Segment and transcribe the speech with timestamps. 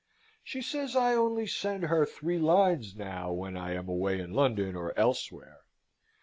[0.43, 4.75] She says I only send her three lines now, when I am away in London
[4.75, 5.59] or elsewhere.